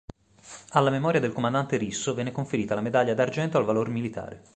[0.71, 4.41] Alla memoria del comandante Risso venne conferita la Medaglia d'argento al valor militare.